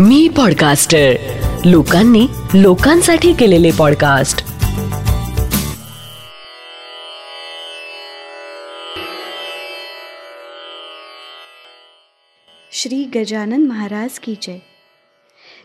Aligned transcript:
मी 0.00 0.28
podcaster 0.28 1.12
लोकांनी 1.64 2.26
लोकांसाठी 2.54 3.32
केलेले 3.32 3.70
पॉडकास्ट 3.78 4.38
श्री 12.72 13.04
गजानन 13.04 13.66
महाराज 13.66 14.18
की 14.18 14.34
जय. 14.42 14.58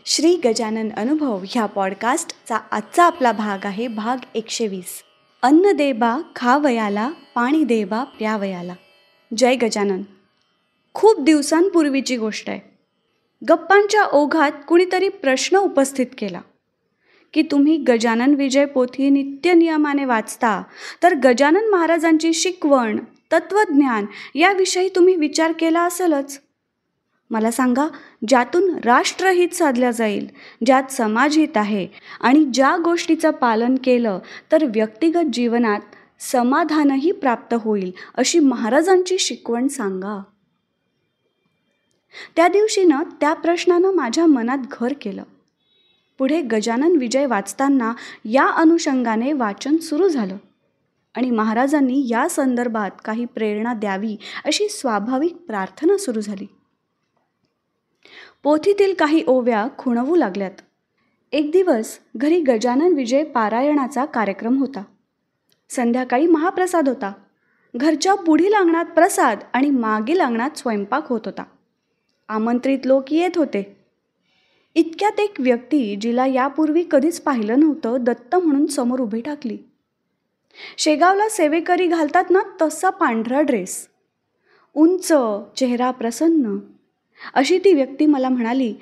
श्री 0.06 0.36
गजानन 0.44 0.88
अनुभव 0.96 1.40
ह्या 1.48 1.66
पॉडकास्टचा 1.66 2.56
आजचा 2.70 3.04
आपला 3.04 3.32
भाग 3.32 3.66
आहे 3.66 3.88
भाग 3.88 4.24
एकशे 4.34 4.66
वीस 4.66 5.02
अन्न 5.42 5.72
देबा 5.72 6.16
खावयाला 6.36 7.10
पाणी 7.34 7.64
देबा 7.64 8.04
प्यावयाला. 8.04 8.74
जय 9.36 9.54
गजानन. 9.54 10.02
खूप 10.94 11.20
दिवसांपूर्वीची 11.20 12.16
गोष्ट 12.16 12.50
आहे. 12.50 12.71
गप्पांच्या 13.48 14.04
ओघात 14.04 14.52
कुणीतरी 14.68 15.08
प्रश्न 15.08 15.56
उपस्थित 15.56 16.06
केला. 16.18 16.40
की 17.32 17.42
तुम्ही 17.42 17.76
गजानन 17.76 18.34
विजय 18.34 18.64
पोथी 18.64 19.10
नित्यनियमाने 19.10 20.04
वाचता 20.04 20.62
तर 21.02 21.14
गजानन 21.14 21.70
महाराजांची 21.70 22.32
शिकवण 22.32 22.98
तत्त्वज्ञान 23.32 24.06
याविषयी 24.34 24.88
तुम्ही 24.88 25.16
विचार 25.16 25.52
केला 25.52 25.82
असेलच. 25.82 26.40
मला 27.30 27.50
सांगा 27.50 27.88
ज्यातून 28.28 28.78
राष्ट्रहित 28.84 29.54
साधल्या 29.54 29.90
जाईल 29.90 30.28
ज्यात 30.66 30.92
समाजहित 30.92 31.56
आहे 31.56 31.88
आणि 32.20 32.44
ज्या 32.44 32.76
गोष्टीचं 32.76 33.30
पालन 33.30 33.74
केलं 33.84 34.18
तर 34.52 34.64
व्यक्तिगत 34.64 35.30
जीवनात 35.32 35.80
समाधानही 36.20 37.12
प्राप्त 37.12 37.54
होईल 37.58 37.92
अशी 38.14 38.38
महाराजांची 38.38 39.18
शिकवण 39.18 39.68
सांगा. 39.68 40.22
त्या 42.36 42.48
दिवशीनं 42.48 43.02
त्या 43.20 43.32
प्रश्नानं 43.32 43.92
माझ्या 43.92 44.26
मनात 44.26 44.58
घर 44.70 44.92
केलं. 45.00 45.22
पुढे 46.18 46.42
गजानन 46.42 46.96
विजय 46.96 47.26
वाचताना 47.26 47.92
या 48.24 48.46
अनुषंगाने 48.46 49.32
वाचन 49.32 49.76
सुरू 49.76 50.08
झालं. 50.08 50.36
आणि 51.14 51.30
महाराजांनी 51.30 52.02
या 52.10 52.28
संदर्भात 52.28 52.90
काही 53.04 53.24
प्रेरणा 53.24 53.74
द्यावी 53.74 54.16
अशी 54.44 54.68
स्वाभाविक 54.68 55.34
प्रार्थना 55.34 55.96
सुरू 55.96 56.20
झाली. 56.20 56.46
पोथीतील 58.42 58.94
काही 58.94 59.24
ओव्या 59.26 59.66
खुणवू 59.78 60.16
लागल्यात. 60.16 60.50
एक 61.32 61.50
दिवस 61.50 61.98
घरी 62.16 62.40
गजानन 62.40 62.92
विजय 62.94 63.24
पारायणाचा 63.24 64.04
कार्यक्रम 64.04 64.58
होता. 64.58 64.82
संध्याकाळी 65.70 66.26
महाप्रसाद 66.26 66.88
होता. 66.88 67.12
घरच्या 67.76 68.14
पुढील 68.14 68.54
अंगणात 68.54 68.84
प्रसाद 68.84 69.38
आणि 69.52 69.70
मागील 69.70 70.20
अंगणात 70.20 70.50
स्वयंपाक 70.58 71.08
होत 71.08 71.20
होता. 71.24 71.42
आमंत्रित 72.32 72.86
लोक 72.86 73.12
येत 73.12 73.36
होते. 73.36 73.64
इतक्यात 74.76 75.20
एक 75.20 75.40
व्यक्ती 75.40 75.96
जिला 75.96 76.26
यापूर्वी 76.26 76.84
कधीच 76.90 77.20
पाहिलं 77.20 77.60
नव्हतं 77.60 77.96
दत्त 78.00 78.34
म्हणून 78.36 78.66
समोर 78.66 79.00
उभी 79.00 79.20
टाकली 79.20 79.56
शेगावला 80.78 81.28
सेवेकरी 81.28 81.86
घालतात 81.86 82.30
ना 82.30 82.40
तसा 82.62 82.90
पांढरा 82.90 83.40
ड्रेस. 83.40 83.76
उंच 84.74 85.12
चेहरा 85.56 85.90
प्रसन्न. 85.90 86.56
अशी 87.34 87.58
ती 87.58 87.72
व्यक्ती 87.72 88.06
मला 88.06 88.28
म्हणाली 88.28 88.72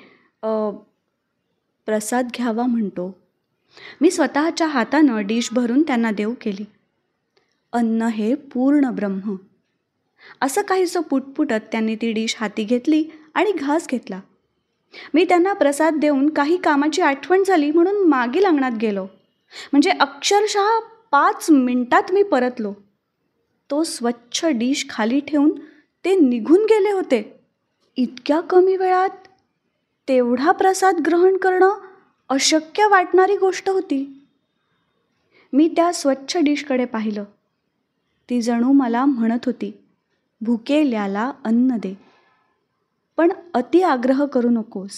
प्रसाद 1.85 2.27
घ्यावा 2.35 2.63
म्हणतो. 2.63 3.15
मी 4.01 4.11
स्वतःच्या 4.11 4.67
हातानं 4.67 5.25
डिश 5.27 5.49
भरून 5.53 5.81
त्यांना 5.81 6.11
देऊ 6.11 6.33
केली. 6.41 6.65
अन्न 7.73 8.01
हे 8.01 8.33
पूर्ण 8.35 8.89
ब्रह्म. 8.89 9.35
असं 10.41 10.61
काहीसं 10.61 11.01
पुटपुटत 11.01 11.71
त्यांनी 11.71 11.95
ती 11.95 12.11
डिश 12.11 12.35
हाती 12.39 12.63
घेतली 12.63 13.03
आणि 13.33 13.51
घास 13.51 13.87
घेतला. 13.87 14.19
मी 15.13 15.25
त्यांना 15.25 15.53
प्रसाद 15.53 15.95
देऊन 15.95 16.29
काही 16.29 16.57
कामाची 16.57 17.01
आठवण 17.01 17.43
झाली 17.47 17.71
म्हणून 17.71 18.07
मागील 18.07 18.45
अंगणात 18.45 18.71
गेलो. 18.81 19.03
म्हणजे 19.71 19.89
अक्षरशः 19.89 20.79
पाच 21.11 21.49
मिनटात 21.49 22.03
मी 22.11 22.23
परतलो. 22.23 22.73
तो 23.71 23.83
स्वच्छ 23.83 24.45
डिश 24.45 24.85
खाली 24.89 25.19
ठेवून 25.19 25.59
ते 26.05 26.15
निघून 26.15 26.63
गेले 26.63 26.91
होते. 26.91 27.39
इतक्या 27.97 28.39
कमी 28.39 28.77
वेळात 28.77 29.09
तेवढा 30.07 30.51
प्रसाद 30.51 31.01
ग्रहण 31.05 31.37
करणं 31.37 31.71
अशक्य 32.29 32.87
वाटणारी 32.87 33.37
गोष्ट 33.37 33.69
होती. 33.69 34.27
मी 35.53 35.67
त्या 35.75 35.93
स्वच्छ 35.93 36.37
डिशकडे 36.37 36.85
पाहिलं. 36.85 37.23
ती 38.29 38.41
जणू 38.41 38.71
मला 38.71 39.05
म्हणत 39.05 39.45
होती 39.45 39.77
भुकेल्याला 40.41 41.31
अन्न 41.45 41.75
दे. 41.77 42.10
पण 43.17 43.31
अति 43.53 43.81
आग्रह 43.81 44.25
करू 44.25 44.49
नकोस. 44.49 44.91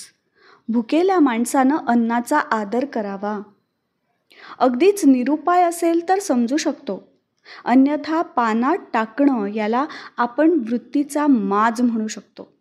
भुकेल्या 0.69 1.19
माणसानं 1.19 1.77
अन्नाचा 1.87 2.39
आदर 2.39 2.85
करावा. 2.85 3.39
अगदीच 4.59 5.05
निरुपाय 5.05 5.63
असेल 5.63 6.09
तर 6.09 6.19
समजू 6.19 6.57
शकतो. 6.57 7.07
अन्यथा 7.65 8.21
पानात 8.21 8.77
टाकणं 8.93 9.45
याला 9.45 9.85
आपण 10.17 10.49
वृत्तीचा 10.49 11.27
माज 11.27 11.81
म्हणू 11.81 12.07
शकतो. 12.07 12.53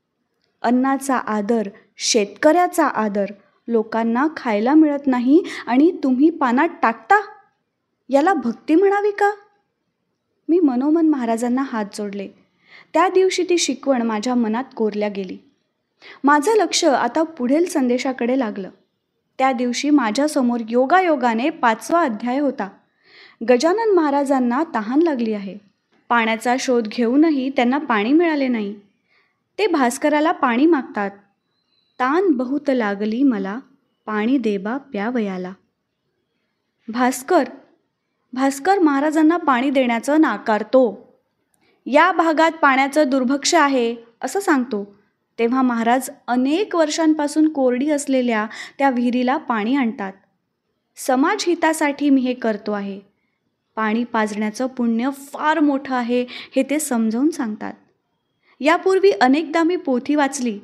अन्नाचा 0.62 1.16
आदर 1.16 1.68
शेतकऱ्याचा 1.96 2.86
आदर 2.86 3.24
लोकांना 3.68 4.26
खायला 4.36 4.74
मिळत 4.74 5.06
नाही 5.06 5.42
आणि 5.66 5.96
तुम्ही 6.02 6.30
पानात 6.30 6.68
टाकता? 6.82 7.20
याला 8.08 8.34
भक्ती 8.34 8.74
म्हणावी 8.74 9.10
का? 9.10 9.32
मी 10.48 10.60
मनोमन 10.60 11.08
महाराजांना 11.08 11.62
हात 11.62 11.84
जोडले. 11.94 12.28
त्या 12.94 13.08
दिवशी 13.08 13.44
ती 13.48 13.58
शिकवण 13.58 14.02
माझ्या 14.02 14.34
मनात 14.34 14.64
कोरल्या 14.76 15.08
गेली. 15.08 15.38
माझं 16.24 16.52
लक्ष 16.56 16.84
आता 16.84 17.22
पुढील 17.22 17.66
संदेशाकडे 17.66 18.38
लागलं. 18.38 18.70
त्या 19.38 19.52
दिवशी 19.52 19.90
माझ्यासमोर 19.90 20.60
योगायोगाने 20.68 21.50
पाचवा 21.50 22.02
अध्याय 22.02 22.38
होता. 22.38 22.68
गजानन 23.48 23.94
महाराजांना 23.94 24.62
तहान 24.74 25.02
लागली 25.02 25.32
आहे. 25.32 25.58
पाण्याचा 26.08 26.56
शोध 26.60 26.88
घेऊनही 26.88 27.48
त्यांना 27.48 27.78
पाणी 27.78 28.12
मिळाले 28.12 28.48
नाही. 28.48 28.74
ते 29.58 29.66
भास्कराला 29.66 30.32
पाणी 30.32 30.66
मागतात. 30.66 31.10
तान 32.00 32.30
बहुत 32.30 32.60
लागली 32.68 33.22
मला 33.22 33.58
पाणी 34.06 34.38
देबा 34.38 34.76
प्यावयाला. 34.76 35.52
भास्कर 36.88 37.44
भास्कर 38.32 38.78
महाराजांना 38.78 39.36
पाणी 39.36 39.70
देण्याचं 39.70 40.20
नाकारतो. 40.20 41.11
या 41.86 42.12
भागात 42.12 42.52
पाण्याचं 42.52 43.08
दुर्भक्ष 43.08 43.54
आहे 43.54 43.94
असं 44.22 44.40
सांगतो. 44.40 44.84
तेव्हा 45.38 45.62
महाराज 45.62 46.10
अनेक 46.26 46.76
वर्षांपासून 46.76 47.48
कोरडी 47.48 47.90
असलेल्या 47.90 48.46
त्या 48.78 48.90
विहिरीला 48.90 49.36
पाणी 49.36 49.76
आणतात. 49.76 50.12
समाजहितासाठी 50.96 52.10
मी 52.10 52.20
हे 52.20 52.34
करतो 52.34 52.72
आहे. 52.72 53.00
पाणी 53.76 54.04
पाजण्याचं 54.04 54.66
पुण्य 54.66 55.10
फार 55.10 55.60
मोठं 55.60 55.94
आहे 55.94 56.26
हे 56.56 56.62
ते 56.62 56.78
समजावून 56.78 57.30
सांगतात. 57.30 57.72
यापूर्वी 58.60 59.10
अनेकदा 59.10 59.62
मी 59.62 59.76
पोथी 59.76 60.14
वाचली 60.14 60.58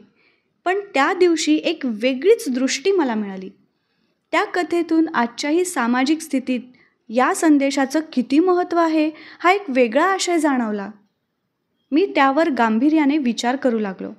पण 0.65 0.81
त्या 0.95 1.13
दिवशी 1.13 1.57
एक 1.57 1.81
वेगळीच 1.85 2.45
दृष्टी 2.49 2.93
मला 2.93 3.15
मिळाली. 3.15 3.51
त्या 4.33 4.45
कथेतून 4.45 5.09
आजच्याही 5.15 5.65
सामाजिक 5.65 6.21
स्थितीत 6.21 6.61
या 7.09 7.35
संदेशाचं 7.35 8.01
किती 8.13 8.39
महत्त्व 8.39 8.79
आहे 8.79 9.11
हा 9.41 9.53
एक 9.53 9.65
वेगळा 9.69 10.05
आशय 10.05 10.39
जाणवला. 10.39 10.91
मी 11.91 12.13
त्यावर 12.15 12.51
गांभीर्याने 12.51 13.19
विचार 13.19 13.57
करू 13.57 13.79
लागलो. 13.79 14.11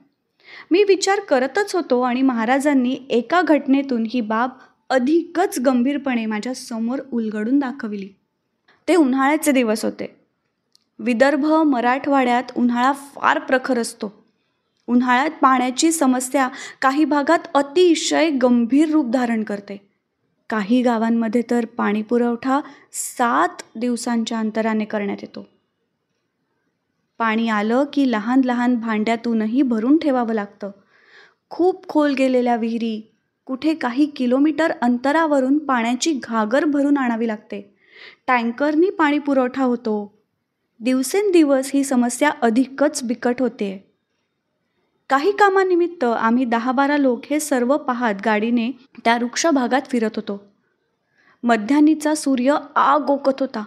मी 0.72 0.84
विचार 0.84 1.20
करतच 1.20 1.76
होतो 1.76 2.02
आणि 2.02 2.22
महाराजांनी 2.22 2.98
एका 3.10 3.42
घटनेतून 3.42 4.06
ही 4.10 4.22
बाब 4.22 4.50
अधिकच 4.90 5.60
गंभीरपणे 5.60 6.26
माझ्यासमोर 6.26 7.00
उलगडून 7.14 7.60
दाखविली. 7.60 8.10
ते 8.88 8.96
उन्हाळ्याचे 8.96 9.52
दिवस 9.52 9.86
होते. 9.86 10.16
विदर्भ 11.00 11.46
मराठवाड्यात 11.46 12.44
उन्हाळा 12.58 12.92
फार 12.92 13.40
प्रखर 13.40 13.80
असतो. 13.80 14.24
उन्हाळ्यात 14.88 15.30
पाण्याची 15.42 15.92
समस्या 15.92 16.50
काही 16.82 17.06
भागात 17.06 17.40
अतिशय 17.54 18.30
गंभीर 18.30 18.90
रूप 18.90 19.10
धारण 19.10 19.44
करते. 19.44 19.82
काही 20.50 20.82
गावांमध्ये 20.82 21.42
तर 21.52 21.66
पाणीपुरवठा 21.66 22.60
सात 22.94 23.62
दिवसांच्या 23.76 24.40
अंतराने 24.40 24.86
करण्यात 24.86 25.18
येतो. 25.22 25.48
पाणी 27.20 27.50
आलं 27.50 27.84
की 27.94 28.12
लहान 28.12 28.42
लहान 28.46 28.76
भांड्यातूनही 28.76 29.62
भरून 29.62 29.98
ठेवावं 29.98 30.34
लागतं. 30.34 30.72
खूप 31.50 31.88
खोल 31.88 32.14
गेलेल्या 32.14 32.56
विहिरी 32.56 33.14
कुठे 33.46 33.74
काही 33.74 34.06
किलोमीटर 34.06 34.72
अंतरावरून 34.82 35.58
पाण्याची 35.58 36.20
घागर 36.24 36.66
भरून 36.66 36.98
आणावी 36.98 37.28
लागते. 37.28 37.76
टँकरनी 38.28 38.90
पाणी 38.90 39.20
पुरवठा 39.20 39.64
होतो. 39.64 40.14
दिवसेंदिवस 40.80 41.72
ही 41.74 41.84
समस्या 41.84 42.30
अधिकच 42.42 43.04
बिकट 43.04 43.42
होते. 43.42 43.94
काही 45.10 45.32
कामानिमित्त 45.32 46.04
आम्ही 46.04 46.46
दहा 46.46 46.72
बारा 46.72 46.98
लोक 46.98 47.22
हे 47.30 47.40
सर्व 47.40 47.78
पाहत 47.78 48.16
गाडीने 48.26 48.72
त्या 49.06 49.16
वृक्ष 49.16 49.48
भागात 49.48 49.82
फिरत 49.90 50.12
होतो. 50.16 50.42
मध्यानीचा 51.44 52.16
सूर्य 52.16 52.58
आग 52.76 53.10
ओकत 53.10 53.40
होता 53.40 53.64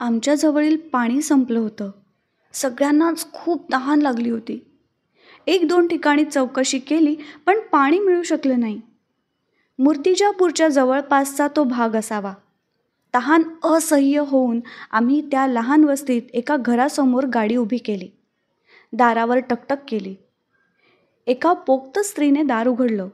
आमच्याजवळील 0.00 0.76
पाणी 0.76 1.22
संपलं 1.22 1.58
होतं. 1.58 1.90
सगळ्यांनाच 2.54 3.32
खूप 3.32 3.72
तहान 3.72 4.02
लागली 4.02 4.30
होती. 4.30 4.66
एक 5.46 5.68
दोन 5.68 5.86
ठिकाणी 5.86 6.24
चौकशी 6.24 6.78
केली 6.78 7.16
पण 7.46 7.60
पाणी 7.72 7.98
मिळू 7.98 8.22
शकलं 8.22 8.60
नाही. 8.60 8.80
मूर्तिजापूरच्या 9.78 10.68
जवळपासचा 10.68 11.48
तो 11.56 11.64
भाग 11.64 11.96
असावा. 11.96 12.34
तहान 13.14 13.42
असह्य 13.64 14.18
होऊन 14.18 14.60
आम्ही 14.90 15.20
त्या 15.30 15.46
लहान 15.46 15.84
वस्तीत 15.84 16.22
एका 16.32 16.56
घरासमोर 16.56 17.24
गाडी 17.24 17.56
उभी 17.56 17.76
केली. 17.76 18.08
दारावर 18.92 19.38
टकटक 19.38 19.76
केली. 19.88 20.14
एका 21.26 21.52
पोक्त 21.52 21.98
स्त्रीने 21.98 22.42
दार 22.42 22.68
उघडलं. 22.68 23.08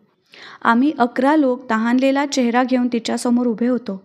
आम्ही 0.63 0.93
अकरा 0.99 1.37
लोक 1.37 1.71
तहानलेला 1.71 2.27
चेहरा 2.27 2.65
घेऊन 2.65 2.89
तिच्यासमोर 2.93 3.47
उभे 3.47 3.67
होतो. 3.67 4.03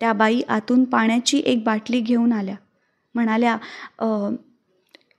त्या 0.00 0.12
बाई 0.12 0.40
आतून 0.48 0.84
पाण्याची 0.84 1.42
एक 1.46 1.64
बाटली 1.64 2.00
घेऊन 2.00 2.32
आल्या. 2.32 2.54
म्हणाल्या 3.14 3.56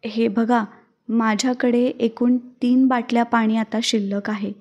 हे 0.06 0.28
बघा 0.28 0.64
माझ्याकडे 1.10 1.84
एकूण 1.86 2.38
तीन 2.62 2.88
बाटल्या 2.88 3.24
पाणी 3.24 3.58
आता 3.58 3.80
शिल्लक 3.84 4.30
आहे. 4.30 4.52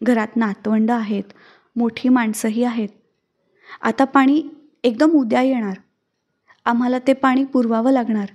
घरात 0.00 0.36
नातवंड 0.36 0.90
आहेत 0.90 1.32
मोठी 1.76 2.08
माणसंही 2.08 2.64
आहेत. 2.64 2.88
आता 3.82 4.04
पाणी 4.04 4.42
एकदम 4.84 5.10
उद्या 5.16 5.42
येणार. 5.42 5.74
आम्हाला 6.66 6.98
ते 7.06 7.12
पाणी 7.12 7.44
पुरवावं 7.44 7.92
लागणार. 7.92 8.26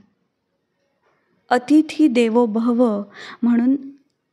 अतिथी 1.51 2.07
देवो 2.07 2.45
भव 2.45 2.83
म्हणून 3.41 3.75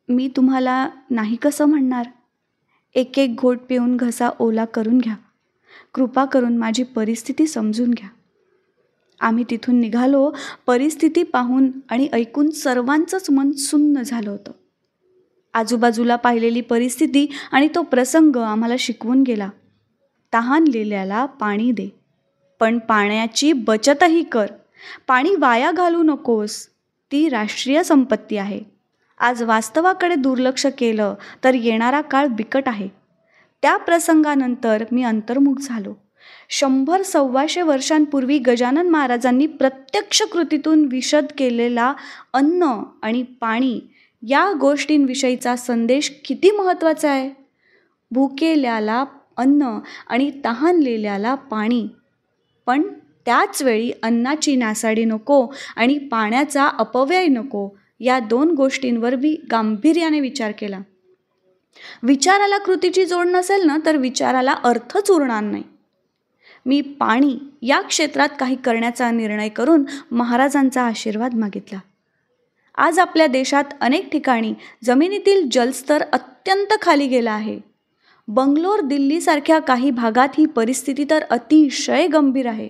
मी 0.09 0.29
तुम्हाला 0.37 0.89
नाही 1.11 1.37
कसं 1.37 1.65
म्हणणार? 1.65 2.07
एक 2.95 3.19
एक 3.19 3.35
घोट 3.37 3.59
पिऊन 3.69 3.97
घसा 3.97 4.29
ओला 4.39 4.65
करून 4.65 4.99
घ्या. 4.99 5.15
कृपा 5.95 6.25
करून 6.25 6.57
माझी 6.57 6.83
परिस्थिती 6.83 7.47
समजून 7.47 7.91
घ्या. 7.91 8.09
आम्ही 9.21 9.45
तिथून 9.51 9.81
निघालो 9.81 10.33
परिस्थिती 10.67 11.23
पाहून 11.23 11.71
आणि 11.91 12.09
ऐकून 12.13 12.51
सर्वांचंच 12.51 13.31
मन 13.31 13.53
सुन्न 13.53 14.03
झालं 14.03 14.31
होतं. 14.31 14.53
आजूबाजूला 15.55 16.17
पाहिलेली 16.17 16.61
परिस्थिती 16.61 17.27
आणि 17.53 17.69
तो 17.75 17.83
प्रसंग 17.83 18.37
आम्हाला 18.37 18.75
शिकवून 18.79 19.23
गेला. 19.23 19.51
तहानलेल्याला 20.33 21.27
पाणी 21.27 21.73
दे. 21.73 21.89
पण 22.61 22.79
पाण्याची 22.79 23.53
बचतही 23.53 24.23
कर. 24.23 24.47
पाणी 25.07 25.35
वाया 25.39 25.71
घालू 25.71 26.03
नकोस. 26.03 26.69
ती 27.13 27.29
राष्ट्रीय 27.29 27.83
संपत्ती 27.83 28.37
आहे. 28.37 28.61
आज 29.19 29.43
वास्तवाकडे 29.43 30.15
दुर्लक्ष 30.15 30.67
केलं 30.79 31.15
तर 31.45 31.55
येणारा 31.55 32.01
काळ 32.01 32.27
बिकट 32.27 32.69
आहे. 32.69 32.89
त्या 33.63 33.77
प्रसंगानंतर 33.77 34.85
मी 34.93 35.03
अंतर्मुख 35.03 35.55
झालो. 35.61 36.04
शंभर 36.57 37.03
सव्वाशे 37.03 37.63
वर्षांपूर्वी 37.63 38.39
गजानन 38.39 38.89
महाराजांनी 38.89 39.47
प्रत्यक्ष 39.47 40.23
कृतीतून 40.23 40.89
विशद 40.91 41.25
केलेला 41.39 41.95
अन्न 42.33 42.83
आणि 43.03 43.23
पाणी 43.23 43.81
या 44.23 44.53
गोष्टींविषयीचा 44.61 45.57
संदेश 45.57 46.13
किती 46.25 46.51
महत्त्वाचा 46.51 47.11
आहे? 47.11 47.31
भुकेल्याला 48.11 49.05
अन्न 49.37 49.79
आणि 50.09 50.31
तहानलेल्याला 50.45 51.35
पाणी. 51.35 51.89
पण 52.67 52.83
त्याच 53.27 53.63
वेळी 53.63 53.93
अन्नाची 54.03 54.57
नासाडी 54.57 55.05
नको 55.05 55.47
आणि 55.77 55.99
पाण्याचा 55.99 56.67
अपव्यय 56.67 57.27
नको 57.27 57.69
या 58.01 58.19
दोन 58.19 58.51
गोष्टींवर 58.51 59.17
मी 59.17 59.37
गांभीर्याने 59.51 60.21
विचार 60.21 60.53
केला. 60.59 60.79
विचाराला 62.03 62.59
कृतीची 62.59 63.05
जोड 63.05 63.27
नसेल 63.27 63.67
ना 63.67 63.79
तर 63.87 63.97
विचाराला 63.97 64.53
अर्थच 64.53 65.11
उरणार 65.11 65.43
नाही. 65.43 65.63
मी 66.67 66.81
पाणी 66.81 67.37
या 67.63 67.81
क्षेत्रात 67.81 68.29
काही 68.41 68.57
करण्याचा 68.57 69.11
निर्णय 69.11 69.49
करून 69.49 69.85
महाराजांचा 70.11 70.83
आशीर्वाद 70.83 71.35
मागितला. 71.35 71.79
आज 72.75 72.99
आपल्या 72.99 73.27
देशात 73.27 73.65
अनेक 73.81 74.11
ठिकाणी 74.13 74.55
जमिनीतील 74.85 75.49
जलस्तर 75.53 76.03
अत्यंत 76.13 76.75
खाली 76.83 77.07
गेला 77.07 77.33
आहे. 77.33 77.61
बंगलोर 78.29 78.81
दिल्लीसारख्या 78.81 79.59
काही 79.59 79.91
भागात 79.91 80.29
ही 80.39 80.47
परिस्थिती 80.47 81.05
तर 81.11 81.23
अतिशय 81.31 82.07
गंभीर 82.07 82.47
आहे. 82.47 82.69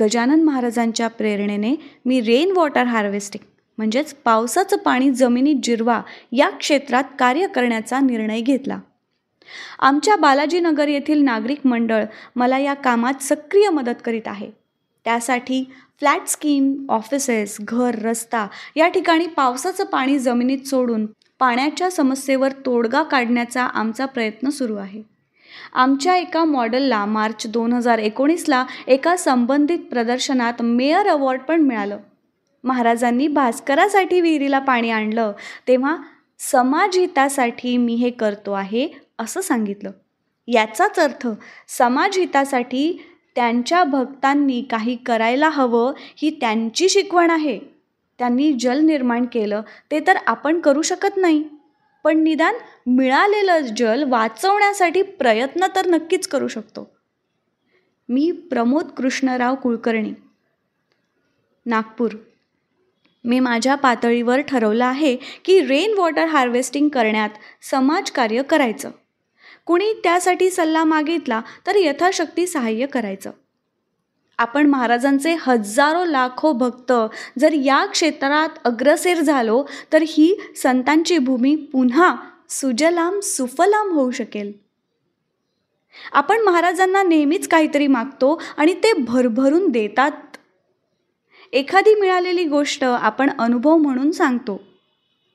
गजानन 0.00 0.42
महाराजांच्या 0.42 1.08
प्रेरणेने 1.08 1.74
मी 2.04 2.20
रेन 2.20 2.52
वॉटर 2.56 2.84
हार्वेस्टिंग 2.84 3.44
म्हणजेच 3.78 4.14
पावसाचं 4.14 4.76
पाणी 4.76 5.10
जमिनीत 5.10 5.56
जिरवा 5.62 6.02
या 6.32 6.50
क्षेत्रात 6.50 7.04
कार्य 7.18 7.46
करण्याचा 7.46 8.00
निर्णय 8.00 8.40
घेतला. 8.40 8.78
आमच्या 9.78 10.16
बालाजीनगर 10.16 10.88
येथील 10.88 11.22
नागरिक 11.22 11.60
मंडळ 11.64 12.04
मला 12.36 12.58
या 12.58 12.74
कामात 12.74 13.22
सक्रिय 13.22 13.68
मदत 13.68 14.02
करीत 14.04 14.26
आहे. 14.26 14.50
त्यासाठी 15.04 15.64
फ्लॅट 15.98 16.26
स्कीम 16.26 16.74
ऑफिसेस 16.88 17.56
घर 17.60 17.94
रस्ता 18.02 18.46
या 18.76 18.88
ठिकाणी 18.88 19.26
पावसाचं 19.26 19.84
पाणी 19.84 20.18
जमिनीत 20.18 20.66
सोडून 20.66 21.06
पाण्याच्या 21.38 21.90
समस्येवर 21.90 22.52
तोडगा 22.66 23.02
काढण्याचा 23.02 23.64
आमचा 23.64 24.06
प्रयत्न 24.06 24.48
सुरू 24.48 24.76
आहे. 24.76 25.02
आमच्या 25.74 26.16
एका 26.16 26.44
मॉडेलला 26.44 27.04
मार्च 27.04 27.46
दोन 27.46 27.72
हजार 27.72 27.98
एकोणीसला 27.98 28.64
एका 28.86 29.16
संबंधित 29.16 29.78
प्रदर्शनात 29.90 30.62
मेयर 30.62 31.08
अवॉर्ड 31.08 31.40
पण 31.40 31.60
मिळालं. 31.60 31.98
महाराजांनी 32.64 33.28
भास्करासाठी 33.28 34.20
विहिरीला 34.20 34.58
पाणी 34.58 34.90
आणलं 34.90 35.32
तेव्हा 35.68 35.96
समाजहितासाठी 36.38 37.76
मी 37.76 37.94
हे 37.94 38.10
करतो 38.10 38.52
आहे 38.52 38.88
असं 39.20 39.40
सांगितलं. 39.40 39.90
याचाच 40.48 40.98
अर्थ 40.98 41.28
समाजहितासाठी 41.68 43.06
त्यांच्या 43.34 43.84
भक्तांनी 43.84 44.62
काही 44.70 44.96
करायला 44.96 45.48
हवं 45.48 45.92
ही 46.16 46.30
त्यांची 46.40 46.88
शिकवण 46.88 47.30
आहे. 47.30 47.58
त्यांनी 48.18 48.52
जल 48.52 48.78
निर्माण 48.78 49.26
केलं 49.26 49.62
ते 49.90 50.00
तर 50.06 50.16
आपण 50.26 50.60
करू 50.60 50.82
शकत 50.82 51.16
नाही. 51.16 51.44
पण 52.04 52.18
निदान 52.18 52.54
मिळालेलं 52.86 53.60
जल 53.60 54.02
वाचवण्यासाठी 54.02 55.02
प्रयत्न 55.02 55.66
तर 55.76 55.86
नक्कीच 55.86 56.28
करू 56.28 56.48
शकतो. 56.48 56.90
मी 58.08 58.30
प्रमोद 58.50 58.88
कृष्णराव 58.88 59.54
कुलकर्णी 59.54 60.12
नागपूर. 61.66 62.10
मी 63.24 63.40
माझ्या 63.40 63.74
पातळीवर 63.74 64.40
ठरवलं 64.40 64.84
आहे 64.84 65.16
की 65.44 65.60
रेन 65.60 65.94
वॉटर 65.98 66.24
हार्वेस्टिंग 66.24 66.88
करण्यात 66.88 67.30
समाजकार्य 67.62 68.42
करायचं. 68.42 68.90
कुणी 69.70 69.92
त्यासाठी 70.04 70.50
सल्ला 70.50 70.84
मागितला 70.84 71.40
तर 71.66 71.76
यथाशक्ती 71.76 72.46
सहाय्य 72.46 72.86
करायचं. 72.86 73.30
आपण 74.38 74.66
महाराजांचे 74.66 75.36
हजारो 75.40 76.04
लाखो 76.04 76.52
भक्त 76.52 76.92
जर 77.38 77.52
या 77.52 77.86
क्षेत्रात 77.86 78.48
अग्रसेर 78.64 79.20
झालो 79.20 79.64
तर 79.92 80.02
ही 80.02 80.40
संतांची 80.62 81.18
भूमी 81.18 81.56
पुन्हा 81.56 82.16
सुजलाम 82.48 83.20
सुफलाम 83.20 83.92
होऊ 83.92 84.10
शकेल. 84.10 84.52
आपण 86.12 86.40
महाराजांना 86.40 87.02
नेहमीच 87.02 87.48
काहीतरी 87.48 87.86
मागतो 87.86 88.42
आणि 88.56 88.74
ते 88.74 88.92
भरभरून 88.92 89.68
देतात. 89.68 90.36
एखादी 91.52 91.94
मिळालेली 91.94 92.44
गोष्ट 92.44 92.84
आपण 92.84 93.30
अनुभव 93.38 93.76
म्हणून 93.76 94.10
सांगतो. 94.10 94.69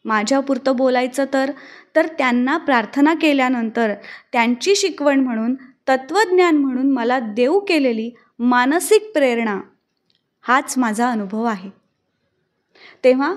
माझ्यापुरतं 0.05 0.75
बोलायचं 0.75 1.25
तर? 1.33 1.51
तर 1.95 2.07
त्यांना 2.07 2.57
प्रार्थना 2.57 3.13
केल्यानंतर 3.13 3.93
त्यांची 4.31 4.75
शिकवण 4.75 5.19
म्हणून 5.19 5.55
तत्त्वज्ञान 5.87 6.57
म्हणून 6.57 6.91
मला 6.91 7.19
देऊ 7.19 7.59
केलेली 7.59 8.11
मानसिक 8.39 9.11
प्रेरणा 9.13 9.61
हाच 10.41 10.77
माझा 10.77 11.11
अनुभव 11.11 11.43
आहे. 11.43 11.69
तेव्हा 13.03 13.33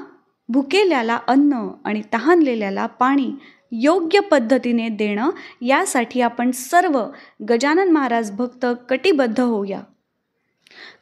भुकेल्याला 0.49 1.19
अन्न 1.29 1.69
आणि 1.85 2.03
तहानलेल्याला 2.13 2.87
पाणी 2.87 3.33
योग्य 3.73 4.21
पद्धतीने 4.21 4.89
देणं 4.89 5.31
यासाठी 5.61 6.21
आपण 6.21 6.51
सर्व 6.51 7.05
गजानन 7.49 7.91
महाराज 7.91 8.31
भक्त 8.31 8.67
कटिबद्ध 8.89 9.41
होऊया. 9.41 9.81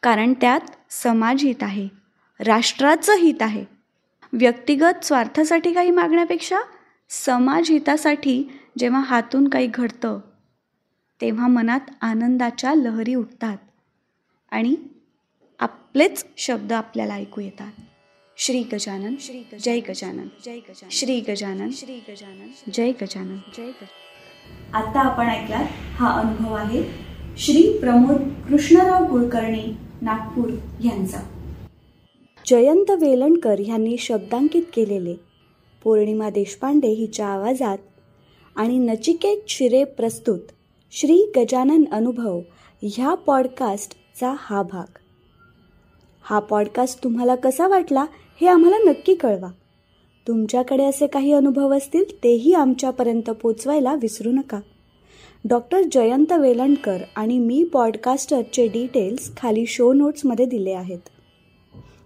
कारण 0.03 0.33
त्यात 0.41 0.61
समाज 0.91 1.43
हित 1.43 1.63
आहे 1.63 1.89
राष्ट्राचं 2.41 3.17
हित 3.17 3.43
आहे. 3.43 3.76
व्यक्तिगत 4.37 5.05
स्वार्थासाठी 5.05 5.73
काही 5.73 5.91
मागण्यापेक्षा 5.91 6.59
समाजहितासाठी 7.11 8.43
जेव्हा 8.79 9.01
हातून 9.01 9.49
काही 9.49 9.67
घडतं 9.67 10.19
तेव्हा 11.21 11.47
मनात 11.47 11.81
आनंदाच्या 12.01 12.75
लहरी 12.75 13.15
उठतात 13.15 13.57
आणि 14.51 14.77
आपलेच 15.61 16.25
शब्द 16.37 16.73
आपल्याला 16.73 17.15
ऐकू 17.15 17.41
येतात. 17.41 17.73
श्री 18.37 18.63
गजानन 18.63 19.15
श्री 19.21 19.43
जय 19.59 19.81
गजानन 19.81 20.27
जय 20.45 20.59
गजानन 20.59 20.91
श्री 20.91 21.21
गजानन 21.21 21.71
श्री 21.71 21.99
गजानन 22.09 22.51
जय 22.73 22.93
गजानन 23.03 23.37
जय 23.37 23.67
गजानन. 23.67 24.75
आता 24.75 25.01
आपण 25.01 25.27
ऐकलात 25.27 25.65
हा 25.99 26.11
अनुभव 26.21 26.55
आहे 26.55 26.83
श्री 27.39 27.79
प्रमोद 27.79 28.49
कृष्णराव 28.49 29.07
कुलकर्णी 29.11 29.65
नागपूर 30.03 30.51
यांचा. 30.85 31.36
जयंत 32.47 32.91
वेलणकर 32.91 33.59
यांनी 33.59 33.97
शब्दांकित 33.99 34.63
केलेले. 34.75 35.15
पौर्णिमा 35.85 36.31
देशपांडे 36.31 36.89
हिच्या 36.89 37.27
आवाजात 37.27 37.79
आणि 38.57 38.79
नचिकेत 38.79 39.39
शिरे 39.49 39.85
प्रस्तुत 39.85 40.39
श्री 40.93 41.33
गजानन 41.37 41.85
अनुभव 41.93 42.41
ह्या 42.83 43.15
पॉडकास्टचा 43.15 44.35
हा 44.39 44.63
भाग. 44.63 44.99
हा 46.23 46.39
पॉडकास्ट 46.39 47.05
तुम्हाला 47.05 47.35
कसा 47.35 47.69
वाटला 47.69 48.05
हे 48.41 48.47
आम्हाला 48.47 48.79
नक्की 48.79 49.15
कळवा. 49.15 49.49
तुमच्याकडे 50.29 50.85
असे 50.85 51.07
काही 51.07 51.33
अनुभव 51.33 51.77
असतील 51.77 52.05
तेही 52.25 52.53
आमच्यापर्यंत 52.53 53.31
पोचवायला 53.31 53.95
विसरू 53.95 54.31
नका. 54.31 54.61
डॉक्टर 55.49 55.83
जयंत 55.93 56.33
वेलणकर 56.33 56.99
आणि 57.17 57.39
मी 57.39 57.65
पॉडकास्टरचे 57.65 58.69
डिटेल्स 58.69 59.37
खाली 59.37 59.67
शो 59.67 59.93
नोट्समध्ये 59.93 60.47
दिले 60.47 60.73
आहेत. 60.73 60.99